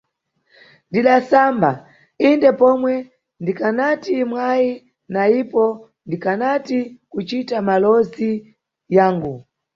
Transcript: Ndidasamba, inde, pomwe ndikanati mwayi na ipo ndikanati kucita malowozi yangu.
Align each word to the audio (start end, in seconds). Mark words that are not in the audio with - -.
Ndidasamba, 0.89 1.71
inde, 2.27 2.49
pomwe 2.59 2.93
ndikanati 3.41 4.15
mwayi 4.31 4.71
na 5.13 5.21
ipo 5.39 5.63
ndikanati 6.05 6.77
kucita 7.11 7.55
malowozi 7.67 8.29
yangu. 8.95 9.33